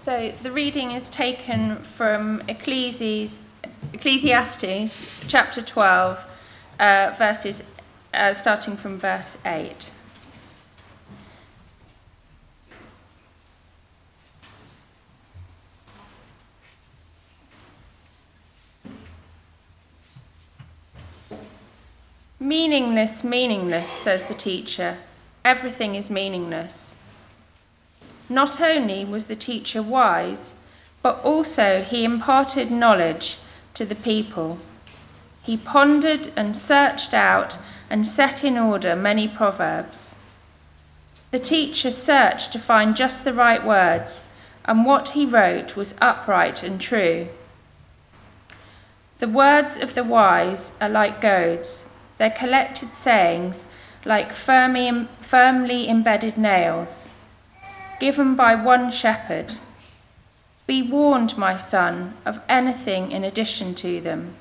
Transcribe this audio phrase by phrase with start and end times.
[0.00, 3.46] So the reading is taken from Ecclesiastes,
[3.92, 6.40] Ecclesiastes chapter 12,
[6.78, 7.70] uh, verses
[8.14, 9.90] uh, starting from verse 8.
[22.38, 24.96] Meaningless, meaningless, says the teacher.
[25.44, 26.99] Everything is meaningless.
[28.30, 30.54] Not only was the teacher wise,
[31.02, 33.38] but also he imparted knowledge
[33.74, 34.60] to the people.
[35.42, 37.58] He pondered and searched out
[37.90, 40.14] and set in order many proverbs.
[41.32, 44.28] The teacher searched to find just the right words,
[44.64, 47.28] and what he wrote was upright and true.
[49.18, 53.66] The words of the wise are like goads, their collected sayings
[54.04, 57.10] like firmly, firmly embedded nails,
[58.00, 59.54] given by one shepherd.
[60.66, 64.34] Be warned, my son, of anything in addition to them.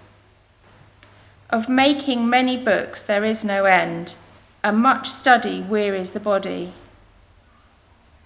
[1.49, 4.15] Of making many books there is no end,
[4.63, 6.73] and much study wearies the body.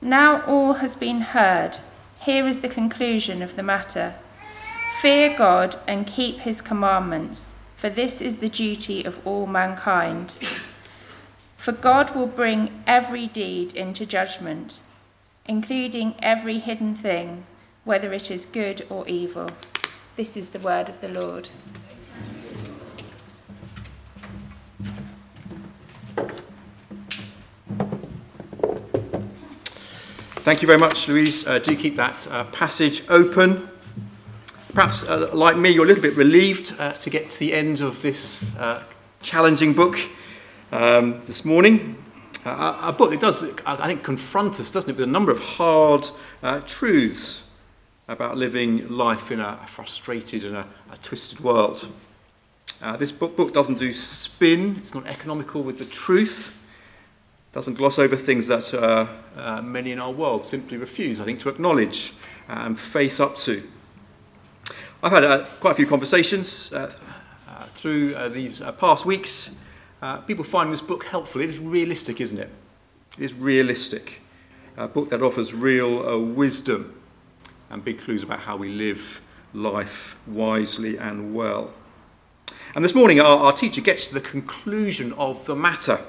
[0.02, 1.80] Now all has been heard.
[2.20, 4.16] Here is the conclusion of the matter
[5.02, 10.32] Fear God and keep his commandments, for this is the duty of all mankind.
[11.58, 14.80] For God will bring every deed into judgment,
[15.46, 17.46] including every hidden thing,
[17.84, 19.50] whether it is good or evil.
[20.16, 21.50] This is the word of the Lord.
[30.44, 31.48] Thank you very much, Louise.
[31.48, 33.70] Uh, do keep that uh, passage open.
[34.74, 37.80] Perhaps, uh, like me, you're a little bit relieved uh, to get to the end
[37.80, 38.84] of this uh,
[39.22, 39.98] challenging book
[40.74, 42.03] um, this morning.
[42.46, 45.40] Uh, a book that does, I think, confront us, doesn't it, with a number of
[45.40, 46.06] hard
[46.66, 47.50] truths
[48.08, 51.88] about living life in a, frustrated and a, a twisted world.
[52.98, 56.60] this book, book doesn't do spin, it's not economical with the truth
[57.54, 59.06] doesn't gloss over things that uh,
[59.38, 62.14] uh, many in our world simply refuse, I think, to acknowledge
[62.48, 63.62] and face up to.
[65.04, 66.92] I've had uh, quite a few conversations uh,
[67.48, 69.56] uh, through uh, these past weeks.
[70.28, 71.42] People find this book helpful.
[71.42, 72.50] It is realistic, isn't it?
[73.18, 74.22] It is realistic.
[74.78, 77.00] A book that offers real wisdom
[77.70, 79.22] and big clues about how we live
[79.54, 81.74] life wisely and well.
[82.76, 86.00] And this morning, our, our teacher gets to the conclusion of the matter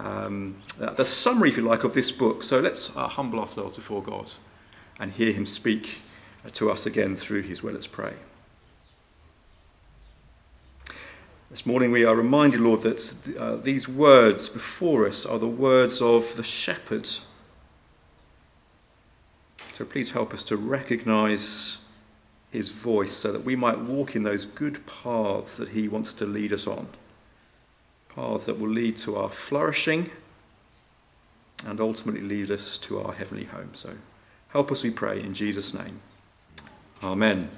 [0.00, 2.42] um, the summary, if you like, of this book.
[2.42, 4.32] So let's uh, humble ourselves before God
[4.98, 6.00] and hear Him speak
[6.44, 7.74] uh, to us again through His word.
[7.74, 8.14] Let's pray.
[11.50, 16.00] This morning we are reminded, Lord, that uh, these words before us are the words
[16.00, 17.08] of the shepherd.
[19.72, 21.78] So please help us to recognize
[22.52, 26.26] his voice so that we might walk in those good paths that he wants to
[26.26, 26.86] lead us on
[28.14, 30.10] paths that will lead to our flourishing
[31.66, 33.70] and ultimately lead us to our heavenly home.
[33.72, 33.90] So
[34.48, 36.00] help us, we pray, in Jesus' name.
[37.02, 37.48] Amen.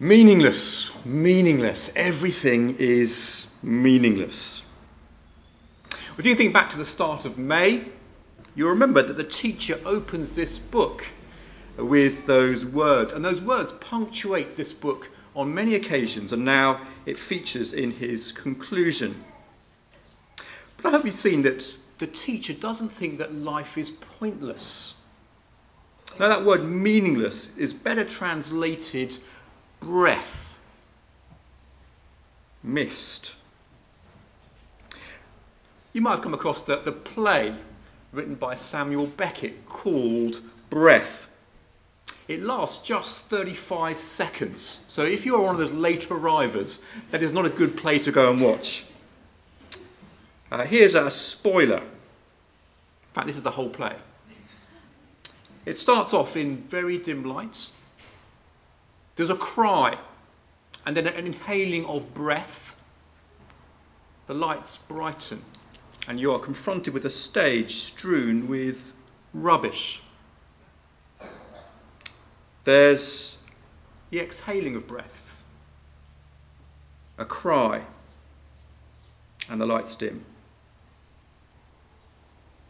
[0.00, 1.92] Meaningless, meaningless.
[1.94, 4.64] Everything is meaningless.
[6.18, 7.84] If you think back to the start of May,
[8.56, 11.06] you'll remember that the teacher opens this book
[11.76, 13.12] with those words.
[13.12, 18.32] And those words punctuate this book on many occasions, and now it features in his
[18.32, 19.22] conclusion.
[20.76, 24.94] But I hope you've seen that the teacher doesn't think that life is pointless.
[26.18, 29.18] Now, that word meaningless is better translated
[29.84, 30.58] breath,
[32.62, 33.36] mist.
[35.92, 37.54] You might have come across the, the play
[38.12, 40.40] written by Samuel Beckett called
[40.70, 41.28] Breath.
[42.28, 44.84] It lasts just 35 seconds.
[44.88, 47.98] So if you are one of those late arrivers, that is not a good play
[47.98, 48.86] to go and watch.
[50.50, 51.78] Uh, here's a spoiler.
[51.78, 53.94] In fact, this is the whole play.
[55.66, 57.68] It starts off in very dim light.
[59.16, 59.98] There's a cry,
[60.84, 62.76] and then an inhaling of breath.
[64.26, 65.42] The lights brighten,
[66.08, 68.94] and you are confronted with a stage strewn with
[69.32, 70.02] rubbish.
[72.64, 73.38] There's
[74.10, 75.44] the exhaling of breath,
[77.18, 77.82] a cry,
[79.48, 80.24] and the lights dim.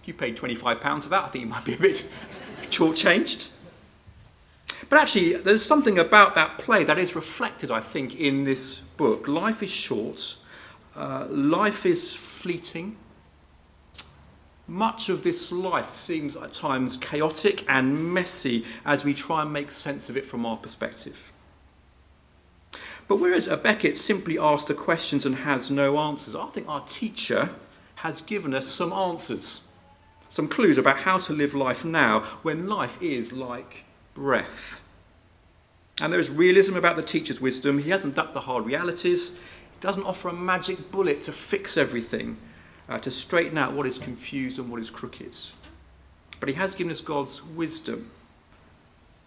[0.03, 2.07] If you paid £25 for that, I think you might be a bit
[2.65, 3.49] shortchanged.
[4.89, 9.29] But actually, there's something about that play that is reflected, I think, in this book.
[9.29, 10.37] Life is short,
[10.97, 12.97] uh, life is fleeting,
[14.67, 19.71] Much of this life seems at times chaotic and messy as we try and make
[19.71, 21.33] sense of it from our perspective.
[23.07, 26.81] But whereas a Beckett simply asks the questions and has no answers, I think our
[26.87, 27.51] teacher
[27.97, 29.69] has given us some answers,
[30.31, 34.83] some clues about how to live life now when life is like breath.
[36.01, 37.79] And there is realism about the teacher's wisdom.
[37.79, 39.37] He hasn't ducked the hard realities.
[39.37, 42.37] He doesn't offer a magic bullet to fix everything,
[42.89, 45.37] uh, to straighten out what is confused and what is crooked.
[46.41, 48.11] But he has given us God's wisdom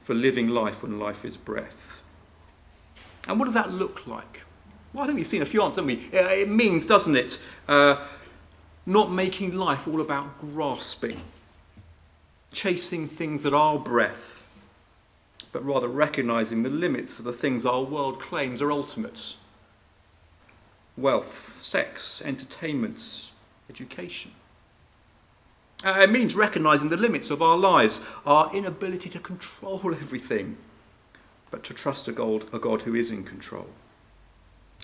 [0.01, 2.03] for living life when life is breath.
[3.27, 4.43] And what does that look like?
[4.93, 6.17] Well, I think we've seen a few answers, haven't we?
[6.17, 8.05] It means, doesn't it, uh,
[8.85, 11.19] not making life all about grasping,
[12.51, 14.36] chasing things that are breath
[15.57, 19.33] but rather recognizing the limits of the things our world claims are ultimate
[20.95, 23.31] wealth, sex, entertainment,
[23.68, 24.30] education.
[25.83, 30.57] Uh, it means recognizing the limits of our lives, our inability to control everything,
[31.50, 33.69] but to trust a God, a God who is in control.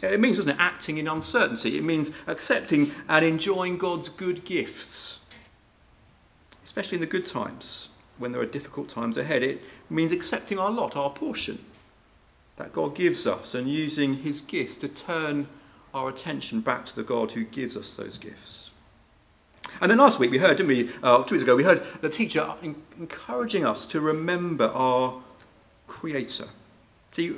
[0.02, 1.78] It means, doesn't it, acting in uncertainty.
[1.78, 5.24] It means accepting and enjoying God's good gifts,
[6.64, 9.44] especially in the good times when there are difficult times ahead.
[9.44, 11.60] It means accepting our lot, our portion
[12.58, 15.48] that God gives us, and using his gifts to turn
[15.94, 18.70] our attention back to the God who gives us those gifts.
[19.82, 22.10] And then last week we heard, didn't we, uh, two weeks ago, we heard the
[22.10, 22.54] teacher
[23.00, 25.22] encouraging us to remember our
[25.88, 26.46] Creator.
[27.12, 27.36] See,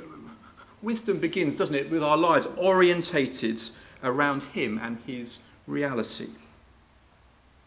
[0.82, 3.60] wisdom begins, doesn't it, with our lives orientated
[4.02, 6.28] around Him and His reality.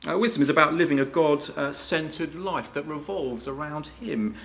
[0.08, 1.44] Uh, wisdom is about living a God
[1.76, 4.36] centered life that revolves around Him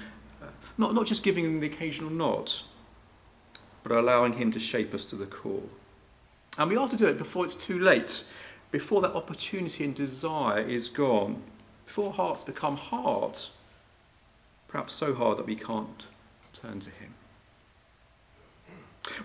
[0.78, 2.50] not, not just giving him the occasional nod,
[3.82, 5.62] but allowing him to shape us to the core.
[6.58, 8.24] And we ought to do it before it's too late,
[8.70, 11.42] before that opportunity and desire is gone,
[11.86, 13.38] before hearts become hard,
[14.68, 16.06] perhaps so hard that we can't
[16.52, 17.14] turn to him.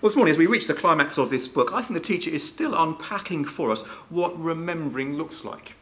[0.02, 2.30] Well, this morning, as we reach the climax of this book, I think the teacher
[2.30, 5.76] is still unpacking for us what remembering looks like.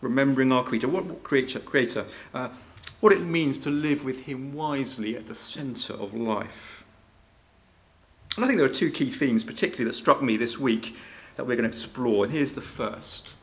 [0.00, 2.48] Remembering our creator, what creator, creator uh,
[3.00, 6.84] what it means to live with Him wisely at the centre of life.
[8.36, 10.96] And I think there are two key themes, particularly, that struck me this week
[11.36, 12.24] that we're going to explore.
[12.24, 13.34] And here's the first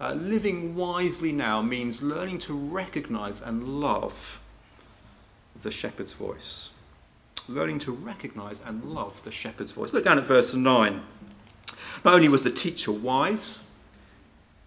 [0.00, 4.40] uh, Living wisely now means learning to recognise and love
[5.62, 6.70] the shepherd's voice.
[7.48, 9.92] Learning to recognise and love the shepherd's voice.
[9.92, 11.02] Look down at verse 9.
[12.04, 13.65] Not only was the teacher wise,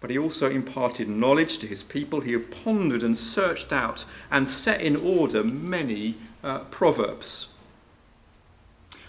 [0.00, 2.20] but he also imparted knowledge to his people.
[2.20, 7.48] He pondered and searched out and set in order many uh, proverbs.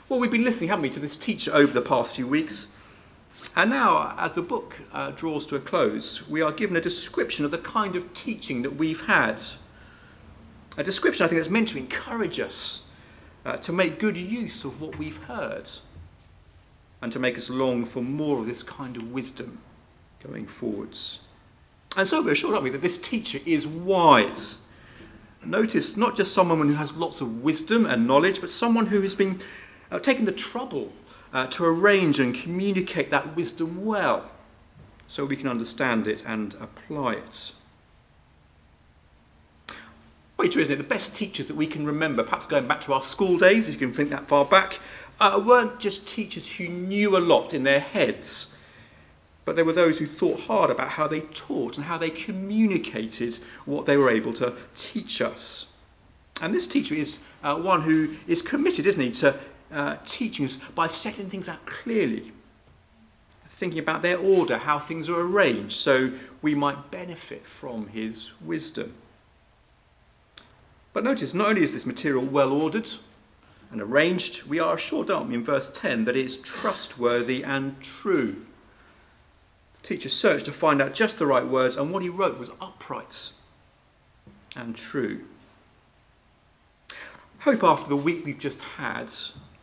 [0.09, 2.73] Well, we've been listening, haven't we, to this teacher over the past few weeks.
[3.55, 7.45] And now, as the book uh, draws to a close, we are given a description
[7.45, 9.41] of the kind of teaching that we've had.
[10.77, 12.87] A description, I think, that's meant to encourage us
[13.45, 15.69] uh, to make good use of what we've heard
[17.01, 19.59] and to make us long for more of this kind of wisdom
[20.23, 21.19] going forwards.
[21.97, 24.63] And so we're assured, aren't we, that this teacher is wise.
[25.43, 29.15] Notice not just someone who has lots of wisdom and knowledge, but someone who has
[29.15, 29.41] been
[29.91, 30.93] uh, the trouble
[31.33, 34.29] uh, to arrange and communicate that wisdom well
[35.07, 37.51] so we can understand it and apply it.
[40.37, 40.77] Very true, isn't it?
[40.77, 43.73] The best teachers that we can remember, perhaps going back to our school days, if
[43.73, 44.79] you can think that far back,
[45.19, 48.57] uh, weren't just teachers who knew a lot in their heads
[49.45, 53.39] but there were those who thought hard about how they taught and how they communicated
[53.65, 55.71] what they were able to teach us.
[56.41, 59.35] And this teacher is uh, one who is committed, isn't he, to
[59.71, 62.31] uh, teaching us by setting things out clearly,
[63.49, 68.93] thinking about their order, how things are arranged, so we might benefit from his wisdom.
[70.93, 72.89] But notice, not only is this material well ordered
[73.71, 78.45] and arranged, we are assured, aren't we, in verse 10, that it's trustworthy and true
[79.83, 83.31] teacher searched to find out just the right words, and what he wrote was upright
[84.55, 85.21] and true.
[87.39, 89.11] Hope after the week we've just had,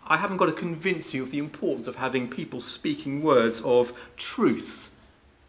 [0.06, 3.92] I haven't got to convince you of the importance of having people speaking words of
[4.16, 4.90] truth,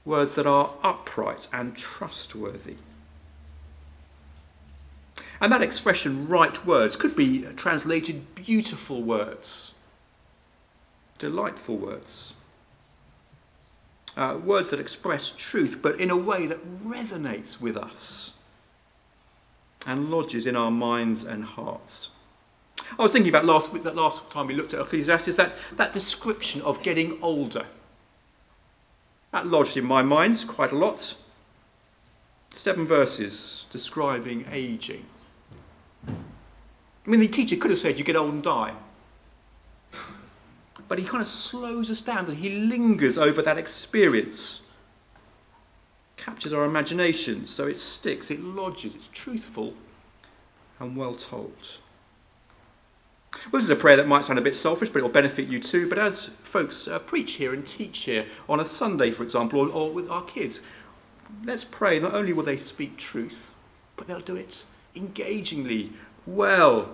[0.05, 2.75] words that are upright and trustworthy.
[5.41, 9.73] And that expression, right words, could be translated beautiful words,
[11.17, 12.33] delightful words
[14.19, 18.33] uh, words that express truth, but in a way that resonates with us
[19.87, 22.09] and lodges in our minds and hearts.
[22.97, 25.93] I was thinking about last week, that last time we looked at Ecclesiastes, that, that
[25.93, 27.65] description of getting older.
[29.31, 31.15] That lodged in my mind quite a lot.
[32.51, 35.05] Seven verses describing aging.
[36.07, 36.11] I
[37.05, 38.73] mean, the teacher could have said, You get old and die.
[40.89, 44.67] But he kind of slows us down and he lingers over that experience.
[46.17, 49.75] Captures our imagination so it sticks, it lodges, it's truthful
[50.79, 51.79] and well told.
[53.45, 55.47] Well, this is a prayer that might sound a bit selfish, but it will benefit
[55.47, 55.87] you too.
[55.87, 59.69] But as folks uh, preach here and teach here on a Sunday, for example, or,
[59.69, 60.59] or with our kids,
[61.45, 63.53] let's pray not only will they speak truth,
[63.95, 64.65] but they'll do it
[64.95, 65.93] engagingly,
[66.25, 66.89] well,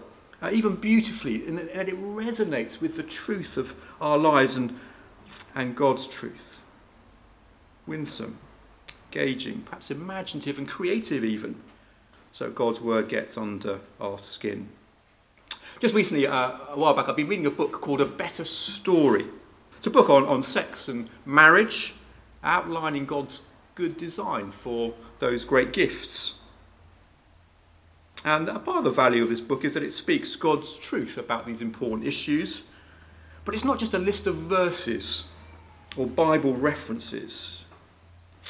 [0.46, 4.80] uh, even beautifully, and, it resonates with the truth of our lives and,
[5.56, 6.62] and God's truth.
[7.88, 8.38] Winsome,
[9.08, 11.56] engaging, perhaps imaginative and creative, even.
[12.32, 14.70] So God's word gets under our skin.
[15.80, 19.25] Just recently, uh, a while back, I've been reading a book called A Better Story.
[19.78, 21.96] It's a book on, on sex and marriage,
[22.44, 23.42] outlining God's
[23.74, 26.40] good design for those great gifts.
[28.25, 31.20] And a part of the value of this book is that it speaks God's truth
[31.20, 32.72] about these important issues.
[33.46, 35.29] But it's not just a list of verses
[35.96, 37.63] or Bible references.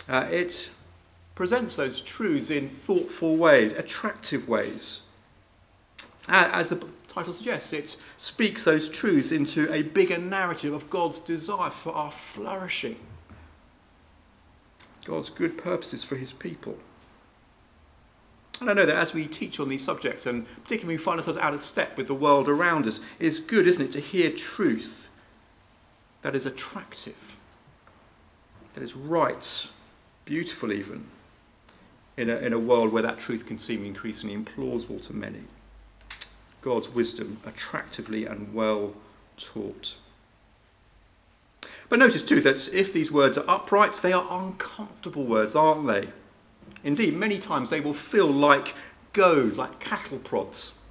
[0.07, 0.69] Uh, it
[1.35, 5.01] presents those truths in thoughtful ways, attractive ways.
[6.29, 11.69] As the title suggests, it speaks those truths into a bigger narrative of God's desire
[11.69, 12.97] for our flourishing,
[15.03, 16.77] God's good purposes for his people.
[18.61, 21.19] And I know that as we teach on these subjects, and particularly when we find
[21.19, 23.99] ourselves out of step with the world around us, it is good, isn't it, to
[23.99, 25.09] hear truth
[26.21, 27.35] that is attractive,
[28.73, 29.67] that is right,
[30.23, 31.05] beautiful even,
[32.17, 35.43] in a, in a world where that truth can seem increasingly implausible to many.
[36.61, 38.93] God's wisdom attractively and well
[39.37, 39.97] taught.
[41.89, 46.09] But notice too that if these words are upright, they are uncomfortable words, aren't they?
[46.85, 48.75] Indeed, many times they will feel like
[49.11, 50.83] goad, like cattle prods,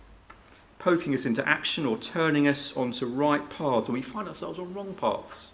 [0.80, 4.74] poking us into action or turning us onto right paths when we find ourselves on
[4.74, 5.52] wrong paths.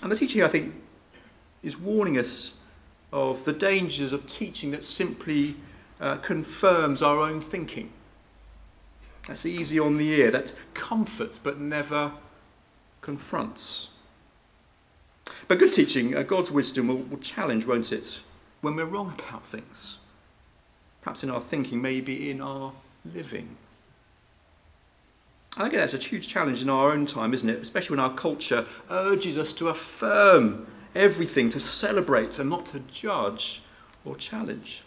[0.00, 0.74] And the teacher here, I think,
[1.64, 2.56] is warning us
[3.12, 5.56] of the dangers of teaching that simply
[6.00, 7.90] uh, confirms our own thinking.
[9.26, 12.12] That's easy on the ear, that comforts but never
[13.00, 13.88] confronts.
[15.48, 18.20] But good teaching, uh, God's wisdom will, will challenge, won't it,
[18.60, 19.98] when we're wrong about things.
[21.02, 22.72] Perhaps in our thinking, maybe in our
[23.14, 23.56] living.
[25.56, 27.60] I think that's a huge challenge in our own time, isn't it?
[27.60, 33.62] Especially when our culture urges us to affirm everything, to celebrate and not to judge
[34.04, 34.82] or challenge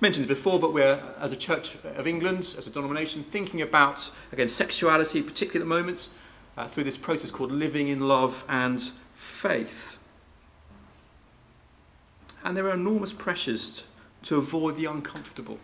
[0.00, 3.60] I mentioned this before, but we're, as a Church of England, as a denomination, thinking
[3.60, 6.08] about, again, sexuality, particularly at the moment,
[6.56, 8.80] uh, through this process called living in love and
[9.14, 9.98] faith.
[12.44, 13.84] And there are enormous pressures
[14.22, 15.58] to avoid the uncomfortable,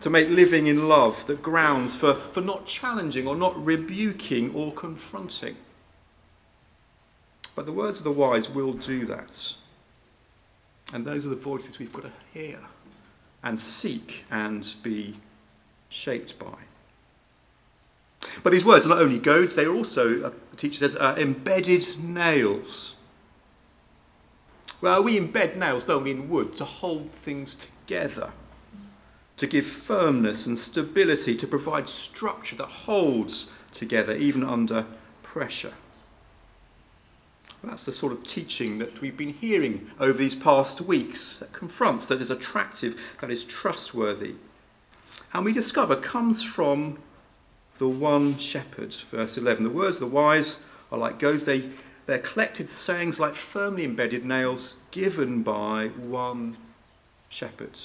[0.00, 4.72] to make living in love the grounds for, for not challenging or not rebuking or
[4.72, 5.56] confronting.
[7.54, 9.54] But the words of the wise will do that.
[10.92, 12.58] And those are the voices we've got to hear
[13.42, 15.16] and seek and be
[15.88, 16.54] shaped by.
[18.42, 21.14] But these words are not only goads, they are also, uh, the teacher says, uh,
[21.18, 22.96] embedded nails.
[24.80, 28.30] Well, we embed nails, don't we, in wood to hold things together,
[29.36, 34.86] to give firmness and stability, to provide structure that holds together even under
[35.22, 35.74] pressure.
[37.64, 42.06] That's the sort of teaching that we've been hearing over these past weeks that confronts,
[42.06, 44.34] that is attractive, that is trustworthy.
[45.32, 46.98] And we discover comes from
[47.82, 48.94] the one shepherd.
[48.94, 49.64] Verse 11.
[49.64, 50.62] The words of the wise
[50.92, 51.68] are like goads, they,
[52.06, 56.56] they're collected sayings like firmly embedded nails given by one
[57.28, 57.80] shepherd.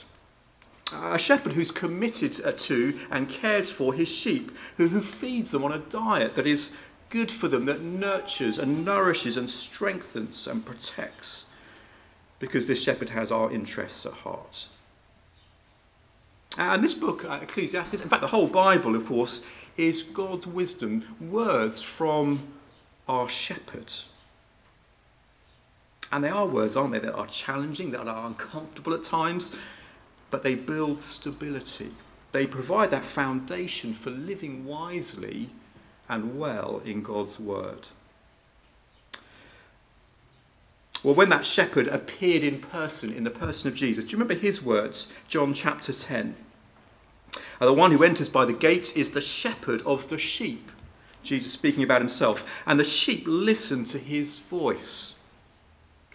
[0.94, 5.74] A shepherd who's committed to and cares for his sheep, who, who feeds them on
[5.74, 6.75] a diet that is
[7.10, 11.46] good for them, that nurtures and nourishes and strengthens and protects,
[12.38, 14.68] because this shepherd has our interests at heart.
[16.60, 19.44] And this book, uh, Ecclesiastes, in fact, the whole Bible, of course,
[19.77, 22.48] is God's wisdom, words from
[23.07, 23.93] our shepherd.
[26.12, 29.55] And they are words, aren't they, that are challenging, that are uncomfortable at times,
[30.31, 31.91] but they build stability.
[32.31, 35.50] They provide that foundation for living wisely
[36.10, 37.89] and well in God's word.
[41.03, 44.34] Well, when that shepherd appeared in person, in the person of Jesus, do you remember
[44.34, 45.13] his words?
[45.27, 46.36] John chapter 10.
[47.59, 50.71] And the one who enters by the gate is the shepherd of the sheep.
[51.23, 52.61] Jesus speaking about himself.
[52.65, 55.15] And the sheep listen to his voice.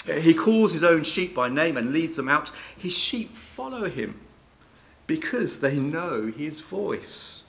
[0.08, 2.50] Uh, he calls his own sheep by name and leads them out.
[2.76, 4.20] His sheep follow him
[5.06, 7.42] because they know his voice.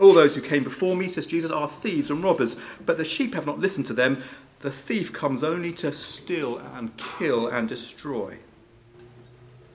[0.00, 3.34] All those who came before me, says Jesus, are thieves and robbers, but the sheep
[3.34, 4.22] have not listened to them.
[4.60, 8.38] The thief comes only to steal and kill and destroy.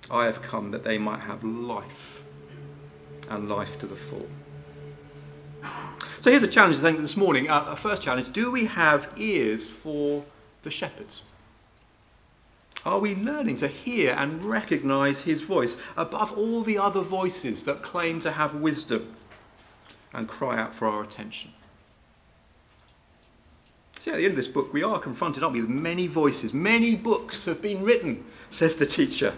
[0.09, 2.16] I have come that they might have life
[3.29, 4.27] and life to the full.
[6.22, 7.50] So here's the challenge I think this morning.
[7.50, 10.25] Uh, first challenge do we have ears for
[10.63, 11.24] the shepherds?
[12.86, 17.81] Are we learning to hear and recognize his voice above all the other voices that
[17.81, 19.13] claim to have wisdom
[20.13, 21.51] and cry out for our attention?
[23.96, 26.53] See, at the end of this book, we are confronted, aren't we, with many voices.
[26.53, 29.34] Many books have been written, says the teacher.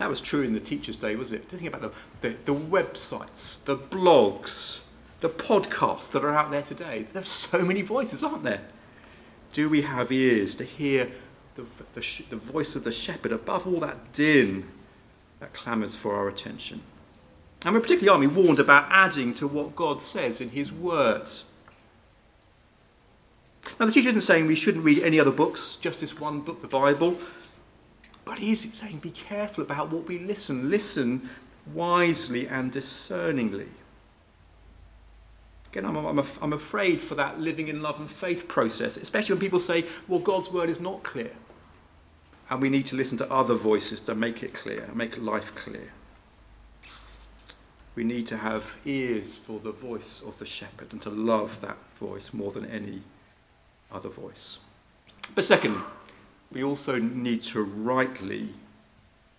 [0.00, 1.44] That was true in the teacher's day, was it?
[1.44, 1.92] Think about the,
[2.30, 4.80] the, the websites, the blogs,
[5.18, 7.04] the podcasts that are out there today.
[7.12, 8.62] There are so many voices, aren't there?
[9.52, 11.12] Do we have ears to hear
[11.54, 14.66] the, the, the voice of the shepherd above all that din
[15.38, 16.80] that clamours for our attention?
[17.66, 21.44] And we're particularly, we, warned about adding to what God says in his words.
[23.78, 26.62] Now, the teacher isn't saying we shouldn't read any other books, just this one book,
[26.62, 27.18] the Bible.
[28.24, 30.70] But he is saying be careful about what we listen.
[30.70, 31.28] Listen
[31.72, 33.68] wisely and discerningly.
[35.72, 39.40] Again, I'm, I'm, I'm afraid for that living in love and faith process, especially when
[39.40, 41.30] people say, well, God's word is not clear.
[42.50, 45.92] And we need to listen to other voices to make it clear, make life clear.
[47.94, 51.76] We need to have ears for the voice of the shepherd and to love that
[51.98, 53.02] voice more than any
[53.92, 54.58] other voice.
[55.36, 55.82] But secondly,
[56.52, 58.48] we also need to rightly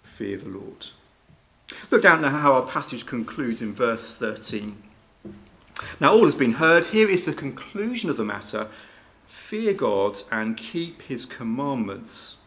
[0.03, 0.87] fear the Lord.
[1.89, 4.81] Look down at how our passage concludes in verse 13.
[5.99, 6.85] Now, all has been heard.
[6.85, 8.67] Here is the conclusion of the matter
[9.25, 12.37] fear God and keep his commandments,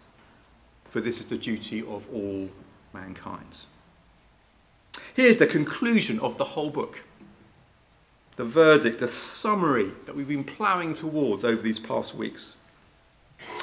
[0.85, 2.49] for this is the duty of all
[2.93, 3.65] mankind.
[5.15, 7.03] Here's the conclusion of the whole book
[8.37, 12.57] the verdict, the summary that we've been ploughing towards over these past weeks.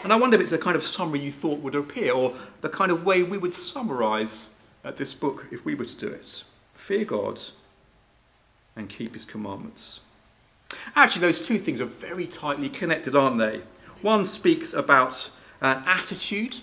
[0.04, 2.70] And I wonder if it's the kind of summary you thought would appear, or the
[2.70, 4.52] kind of way we would summarize
[4.84, 6.44] uh, this book if we were to do it.
[6.72, 7.40] Fear God
[8.76, 10.00] and keep his commandments.
[10.96, 13.62] Actually, those two things are very tightly connected, aren't they?
[14.02, 15.30] One speaks about
[15.62, 16.58] an attitude,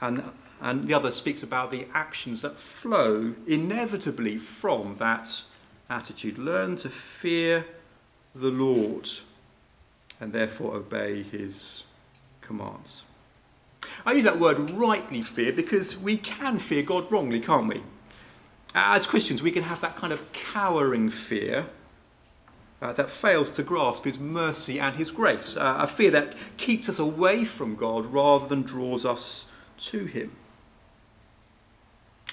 [0.00, 0.22] and,
[0.60, 5.42] and the other speaks about the actions that flow inevitably from that
[5.90, 6.38] attitude.
[6.38, 7.64] Learn to fear
[8.34, 9.08] the Lord
[10.20, 11.84] and therefore obey his
[12.40, 13.04] commands.
[14.04, 17.82] I use that word rightly fear because we can fear God wrongly, can't we?
[18.74, 21.66] As Christians, we can have that kind of cowering fear
[22.82, 26.88] uh, that fails to grasp His mercy and His grace, uh, a fear that keeps
[26.88, 29.46] us away from God rather than draws us
[29.78, 30.32] to Him.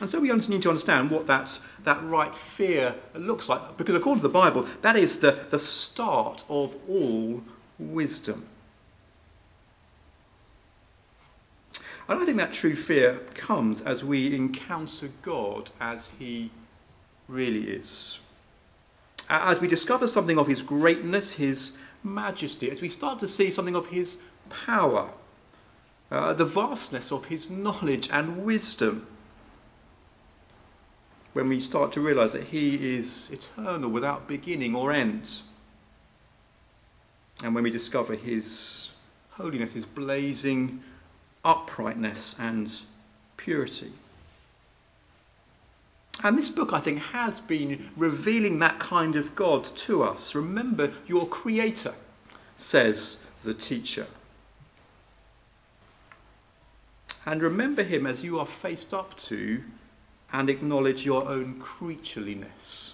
[0.01, 4.21] And so we need to understand what that, that right fear looks like, because according
[4.21, 7.43] to the Bible, that is the, the start of all
[7.79, 8.45] wisdom.
[12.07, 16.51] And I think that true fear comes as we encounter God as He
[17.27, 18.19] really is.
[19.29, 23.75] As we discover something of His greatness, His majesty, as we start to see something
[23.75, 25.11] of His power,
[26.11, 29.07] uh, the vastness of His knowledge and wisdom,
[31.31, 35.41] when we start to realize that He is eternal without beginning or end,
[37.41, 38.89] and when we discover His
[39.31, 40.83] holiness, His blazing
[41.43, 42.71] uprightness and
[43.37, 43.91] purity.
[46.23, 50.35] And this book, I think, has been revealing that kind of God to us.
[50.35, 51.95] Remember your Creator,
[52.55, 54.05] says the teacher.
[57.25, 59.63] And remember Him as you are faced up to
[60.31, 62.93] and acknowledge your own creatureliness.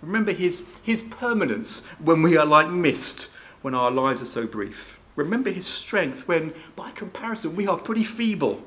[0.00, 3.30] Remember His, his permanence when we are like mist,
[3.62, 4.98] when our lives are so brief.
[5.18, 8.62] Remember his strength when, by comparison, we are pretty feeble,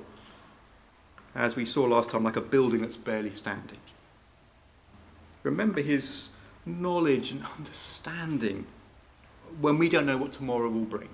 [1.33, 3.77] as we saw last time, like a building that's barely standing.
[5.43, 6.27] Remember his
[6.65, 8.65] knowledge and understanding
[9.61, 11.07] when we don't know what tomorrow will bring.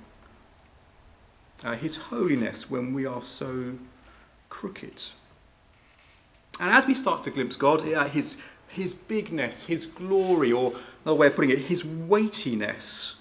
[1.63, 3.77] Uh, his holiness when we are so
[4.49, 5.03] crooked.
[6.60, 8.38] And as we start to glimpse God, uh, his,
[8.78, 13.16] his bigness, his glory, or another way of putting it, his weightiness,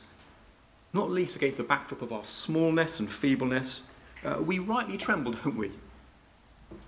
[0.93, 3.83] not least against the backdrop of our smallness and feebleness,
[4.23, 5.73] uh, we rightly tremble, don't we?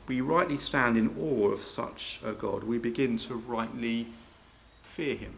[0.06, 2.62] We rightly stand in awe of such a God.
[2.62, 4.06] We begin to rightly
[4.82, 5.32] fear him.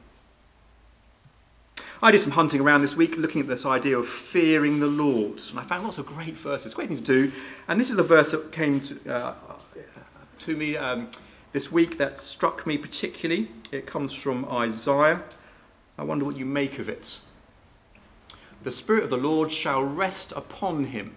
[2.02, 5.40] I did some hunting around this week looking at this idea of fearing the Lord,
[5.50, 7.32] and I found lots of great verses, great things to do.
[7.68, 9.34] And this is a verse that came to, uh,
[10.40, 11.10] to me um,
[11.52, 13.48] this week that struck me particularly.
[13.72, 15.22] It comes from Isaiah.
[15.98, 17.20] I wonder what you make of it.
[18.62, 21.14] The Spirit of the Lord shall rest upon him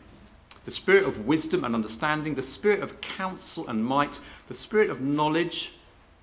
[0.65, 5.01] the Spirit of wisdom and understanding, the Spirit of counsel and might, the Spirit of
[5.01, 5.73] knowledge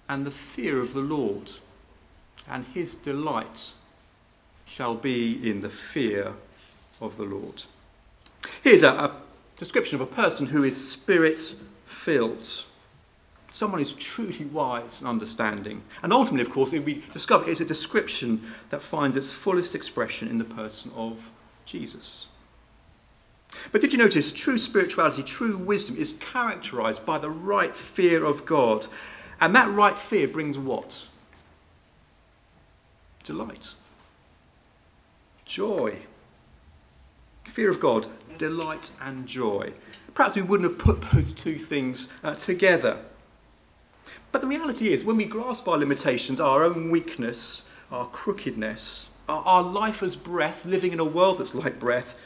[0.08, 1.52] and the fear of the Lord.
[2.48, 3.72] And his delight
[4.64, 6.34] shall be in the fear
[7.00, 7.64] of the Lord.
[8.62, 9.16] Here's a, a
[9.56, 12.64] description of a person who is spirit filled.
[13.50, 15.82] Someone who's truly wise and understanding.
[16.02, 20.38] And ultimately, of course, we discover it's a description that finds its fullest expression in
[20.38, 21.30] the person of
[21.64, 22.26] Jesus.
[23.72, 28.46] But did you notice true spirituality, true wisdom is characterized by the right fear of
[28.46, 28.86] God.
[29.40, 31.06] And that right fear brings what?
[33.24, 33.74] Delight.
[35.44, 35.96] Joy.
[37.44, 38.06] Fear of God,
[38.38, 39.72] delight and joy.
[40.14, 42.98] Perhaps we wouldn't have put those two things uh, together.
[44.32, 49.42] But the reality is, when we grasp our limitations, our own weakness, our crookedness, our,
[49.42, 52.18] our life as breath, living in a world that's like breath,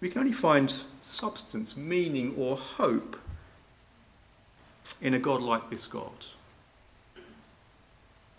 [0.00, 3.18] we can only find substance, meaning, or hope
[5.00, 6.26] in a God like this God.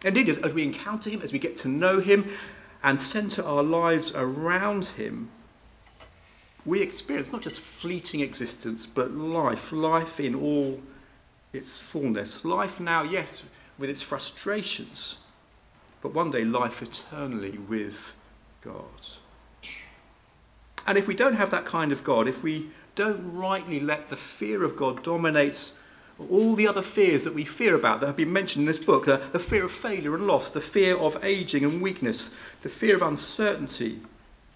[0.04, 2.32] Indeed, as we encounter Him, as we get to know Him
[2.84, 5.30] and centre our lives around Him,
[6.66, 10.80] we experience not just fleeting existence, but life, life in all
[11.54, 12.46] its fullness.
[12.46, 13.44] Life now, yes,
[13.78, 15.18] with its frustrations,
[16.02, 18.16] but one day life eternally with
[18.62, 18.84] God.
[20.86, 24.18] And if we don't have that kind of God, if we don't rightly let the
[24.18, 25.72] fear of God dominate
[26.32, 29.06] all the other fears that we fear about that have been mentioned in this book
[29.06, 32.96] the, the fear of failure and loss, the fear of aging and weakness, the fear
[32.96, 34.00] of uncertainty,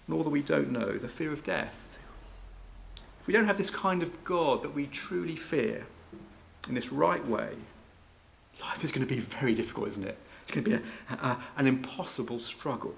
[0.06, 1.98] and all that we don't know, the fear of death.
[3.20, 5.86] If we don't have this kind of God that we truly fear
[6.68, 7.50] in this right way,
[8.60, 10.18] life is going to be very difficult, isn't it?
[10.42, 12.94] It's going to be a, a, an impossible struggle.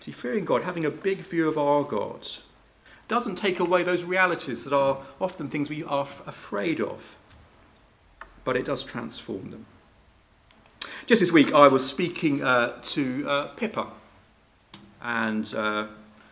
[0.00, 2.26] See, fearing God, having a big view of our God,
[3.08, 7.16] doesn't take away those realities that are often things we are afraid of,
[8.44, 9.66] but it does transform them.
[11.06, 13.88] Just this week, I was speaking uh, to uh, Pippa,
[15.02, 15.86] and uh,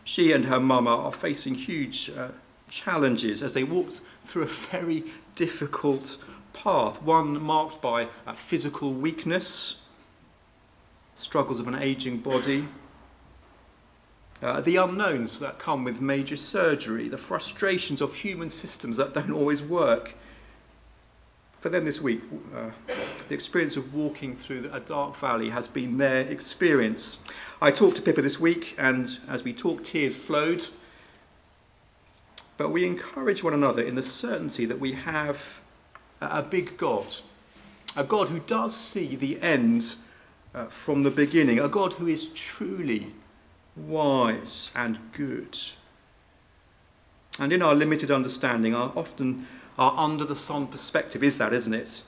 [0.05, 2.29] she and her mama are facing huge uh,
[2.69, 5.05] challenges as they walked through a very
[5.37, 6.17] difficult
[6.53, 9.85] path, one marked by physical weakness,
[11.15, 12.67] struggles of an aging body
[14.43, 19.31] uh, the unknowns that come with major surgery, the frustrations of human systems that don't
[19.31, 20.15] always work.
[21.61, 22.21] For them this week,
[22.55, 22.71] uh,
[23.29, 27.19] the experience of walking through a dark valley has been their experience.
[27.63, 30.67] I talked to Pippa this week, and as we talked, tears flowed.
[32.57, 35.61] But we encourage one another in the certainty that we have
[36.21, 37.15] a big God,
[37.97, 39.97] a God who does see the end
[40.55, 43.13] uh, from the beginning, a God who is truly
[43.77, 45.59] wise, and good.
[47.39, 49.47] And in our limited understanding, our often
[49.79, 52.03] our under the sun perspective is that, isn't it?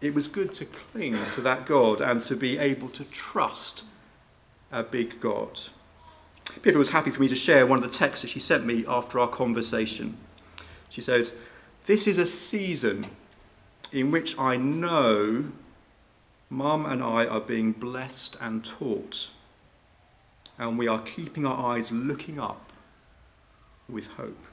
[0.00, 3.84] It was good to cling to that God and to be able to trust
[4.72, 5.60] a big God.
[6.62, 8.84] Pippa was happy for me to share one of the texts that she sent me
[8.86, 10.16] after our conversation.
[10.88, 11.30] She said,
[11.84, 13.06] This is a season
[13.92, 15.44] in which I know
[16.48, 19.30] Mum and I are being blessed and taught
[20.60, 22.70] and we are keeping our eyes looking up
[23.88, 24.44] with hope.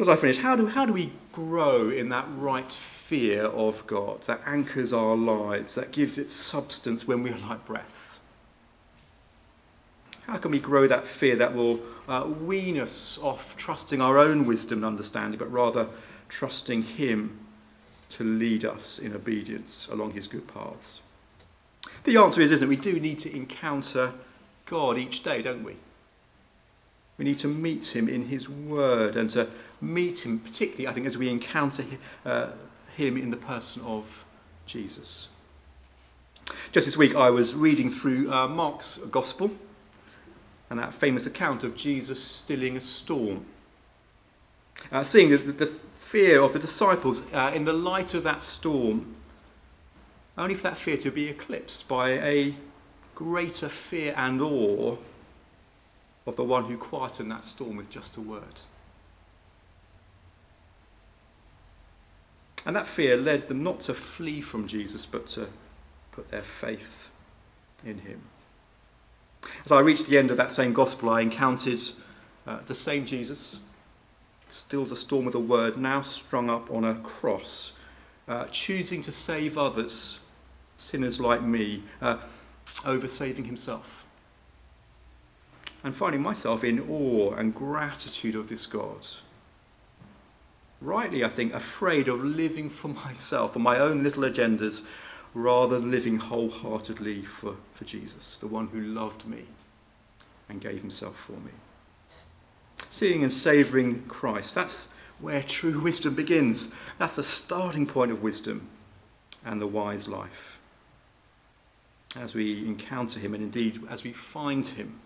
[0.00, 3.86] So, as I finish, how do, how do we grow in that right fear of
[3.86, 8.18] God that anchors our lives, that gives it substance when we are like breath?
[10.22, 14.46] How can we grow that fear that will uh, wean us off trusting our own
[14.46, 15.86] wisdom and understanding, but rather
[16.30, 17.38] trusting Him
[18.08, 21.02] to lead us in obedience along His good paths?
[22.04, 22.70] The answer is, isn't it?
[22.70, 24.14] We do need to encounter
[24.64, 25.76] God each day, don't we?
[27.20, 29.46] We need to meet him in his word and to
[29.80, 31.84] meet him, particularly, I think, as we encounter
[32.24, 32.48] uh,
[32.96, 34.24] him in the person of
[34.66, 35.28] Jesus.
[36.72, 39.50] Just this week, I was reading through uh, Mark's Gospel
[40.68, 43.44] and that famous account of Jesus stilling a storm.
[44.90, 49.14] Uh, seeing the, the, fear of the disciples uh, in the light of that storm
[50.36, 52.52] only for that fear to be eclipsed by a
[53.14, 54.96] greater fear and awe
[56.26, 58.62] of the one who quietened that storm with just a word.
[62.66, 65.48] And that fear led them not to flee from Jesus, but to
[66.12, 67.10] put their faith
[67.84, 68.20] in him.
[69.64, 71.80] As I reached the end of that same gospel, I encountered
[72.46, 73.60] uh, the same Jesus,
[74.50, 77.72] stills a storm with a word, now strung up on a cross,
[78.28, 80.20] uh, choosing to save others,
[80.76, 82.18] sinners like me, uh,
[82.84, 84.06] over saving himself.
[85.82, 89.06] And finding myself in awe and gratitude of this God.
[90.80, 94.84] Rightly, I think, afraid of living for myself and my own little agendas
[95.34, 99.44] rather than living wholeheartedly for, for Jesus, the one who loved me
[100.48, 101.52] and gave himself for me.
[102.88, 104.88] Seeing and savouring Christ, that's
[105.20, 106.74] where true wisdom begins.
[106.98, 108.68] That's the starting point of wisdom
[109.44, 110.58] and the wise life.
[112.16, 114.98] As we encounter him, and indeed as we find him,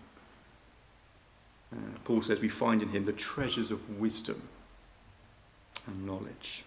[1.71, 4.41] uh, Paul says we find in him the treasures of wisdom
[5.87, 6.63] and knowledge.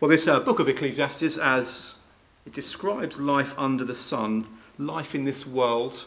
[0.00, 1.96] Well, this uh, book of Ecclesiastes, as
[2.46, 4.46] it describes life under the sun,
[4.78, 6.06] life in this world,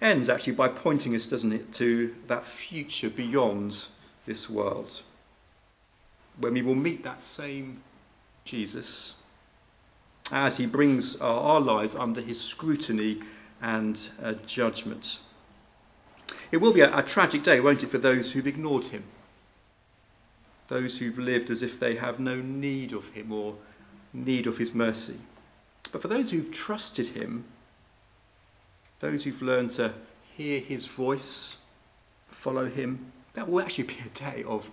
[0.00, 3.86] ends actually by pointing us, doesn't it, to that future beyond
[4.26, 5.02] this world,
[6.38, 7.82] when we will meet that same
[8.44, 9.14] Jesus
[10.32, 13.20] as he brings our, our lives under his scrutiny
[13.60, 15.20] and uh, judgment.
[16.52, 19.04] It will be a, a tragic day, won't it, for those who've ignored him
[20.68, 23.54] those who've lived as if they have no need of him or
[24.12, 25.18] need of his mercy.
[25.92, 27.44] But for those who've trusted him,
[29.00, 29.92] those who've learned to
[30.36, 31.56] hear his voice,
[32.28, 34.70] follow him, that will actually be a day of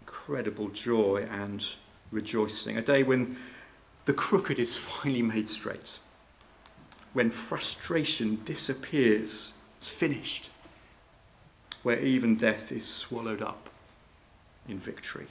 [0.00, 1.64] incredible joy and
[2.10, 2.76] rejoicing.
[2.76, 3.36] A day when
[4.06, 5.98] the crooked is finally made straight,
[7.12, 10.50] when frustration disappears, it's finished,
[11.82, 13.68] where even death is swallowed up
[14.68, 15.26] in victory.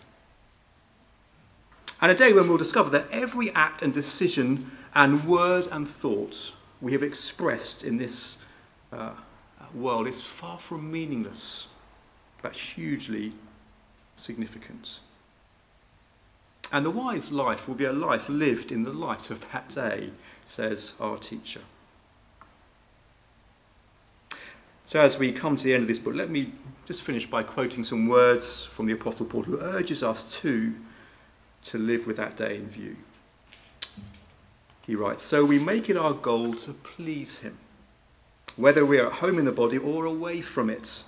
[2.01, 6.53] And a day when we'll discover that every act and decision and word and thought
[6.81, 8.37] we have expressed in this
[8.91, 9.11] uh,
[9.73, 11.67] world is far from meaningless,
[12.41, 13.33] but hugely
[14.15, 14.99] significant.
[16.73, 20.09] And the wise life will be a life lived in the light of that day,
[20.45, 21.61] says our teacher.
[24.91, 26.51] So, as we come to the end of this book, let me
[26.85, 30.75] just finish by quoting some words from the Apostle Paul, who urges us to,
[31.63, 32.97] to live with that day in view.
[34.81, 37.57] He writes So we make it our goal to please him,
[38.57, 41.03] whether we are at home in the body or away from it.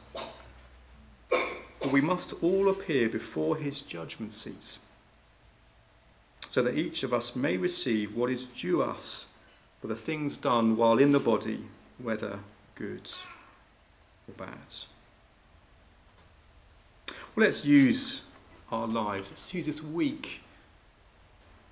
[1.30, 4.78] For we must all appear before his judgment seat,
[6.48, 9.26] so that each of us may receive what is due us
[9.82, 11.65] for the things done while in the body,
[11.98, 12.39] whether
[12.76, 13.12] good
[14.27, 14.73] or bad.
[17.36, 18.21] Well, let's use
[18.71, 20.41] our lives, let's use this week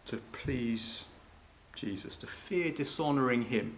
[0.06, 1.06] to please
[1.76, 3.78] Jesus, to fear dishonouring him,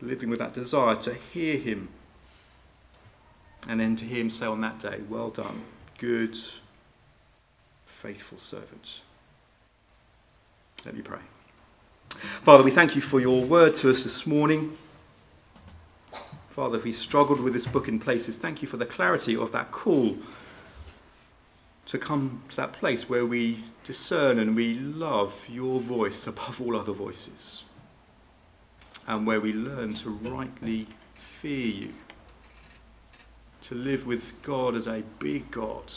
[0.00, 1.88] living with that desire to hear him,
[3.68, 5.62] and then to hear him say on that day, Well done,
[5.98, 6.36] good,
[7.84, 9.02] faithful servant.
[10.84, 11.20] Let me pray.
[12.42, 14.76] Father, we thank you for your word to us this morning.
[16.52, 19.52] Father, if we struggled with this book in places, thank you for the clarity of
[19.52, 20.18] that call
[21.86, 26.76] to come to that place where we discern and we love your voice above all
[26.76, 27.64] other voices,
[29.08, 31.94] and where we learn to rightly fear you,
[33.62, 35.90] to live with God as a big God,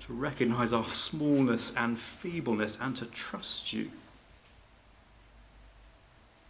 [0.00, 3.92] to recognize our smallness and feebleness, and to trust you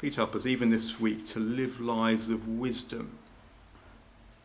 [0.02, 3.16] Please help us, even this week, to live lives of wisdom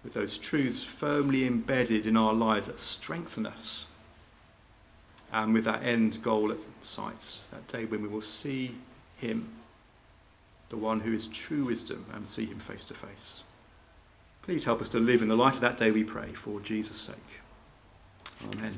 [0.04, 3.88] with those truths firmly embedded in our lives that strengthen us.
[5.34, 8.76] And with that end goal at sight, that day when we will see
[9.18, 9.50] Him,
[10.70, 13.42] the one who is true wisdom, and see Him face to face.
[14.44, 16.98] Please help us to live in the light of that day, we pray, for Jesus'
[16.98, 17.42] sake.
[18.54, 18.78] Amen.